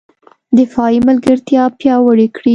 دفاعي 0.57 0.99
ملګرتیا 1.07 1.63
پیاوړې 1.79 2.27
کړي 2.35 2.49